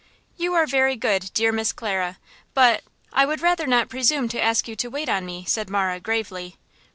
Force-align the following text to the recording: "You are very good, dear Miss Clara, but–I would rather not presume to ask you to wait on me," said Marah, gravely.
"You 0.35 0.55
are 0.55 0.65
very 0.65 0.95
good, 0.95 1.29
dear 1.35 1.51
Miss 1.51 1.71
Clara, 1.71 2.17
but–I 2.55 3.23
would 3.27 3.39
rather 3.41 3.67
not 3.67 3.87
presume 3.87 4.29
to 4.29 4.41
ask 4.41 4.67
you 4.67 4.75
to 4.77 4.87
wait 4.89 5.09
on 5.09 5.27
me," 5.27 5.45
said 5.45 5.69
Marah, 5.69 5.99
gravely. 5.99 6.57